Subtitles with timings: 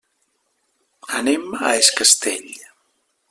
[1.19, 2.51] Anem a es Castell.